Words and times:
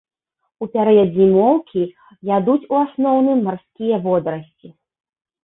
У 0.65 0.67
перыяд 0.75 1.09
зімоўкі 1.17 1.81
ядуць 2.37 2.65
у 2.73 2.79
асноўным 2.85 3.45
марскія 3.51 4.01
водарасці. 4.09 4.67